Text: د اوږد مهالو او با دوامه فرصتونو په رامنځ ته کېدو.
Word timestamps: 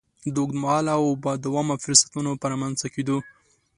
د 0.33 0.35
اوږد 0.41 0.57
مهالو 0.63 0.91
او 1.03 1.05
با 1.23 1.31
دوامه 1.45 1.75
فرصتونو 1.83 2.31
په 2.41 2.45
رامنځ 2.51 2.75
ته 2.81 2.87
کېدو. 2.93 3.17